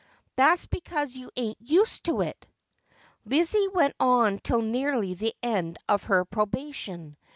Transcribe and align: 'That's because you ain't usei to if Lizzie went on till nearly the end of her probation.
'That's 0.35 0.65
because 0.65 1.15
you 1.15 1.29
ain't 1.35 1.63
usei 1.63 2.01
to 2.01 2.21
if 2.23 2.33
Lizzie 3.23 3.67
went 3.71 3.93
on 3.99 4.39
till 4.39 4.63
nearly 4.63 5.13
the 5.13 5.35
end 5.43 5.77
of 5.87 6.05
her 6.05 6.25
probation. 6.25 7.15